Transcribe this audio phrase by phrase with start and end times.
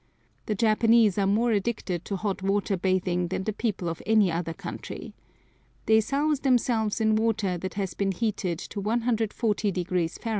[0.47, 4.51] The Japanese are more addicted to hot water bathing than the people of any other
[4.51, 5.13] country.
[5.85, 9.89] They souse themselves in water that has been heated to 140 deg.
[10.19, 10.29] Fahr.